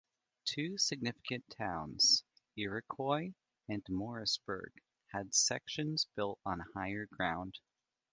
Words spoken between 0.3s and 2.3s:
Two significant towns,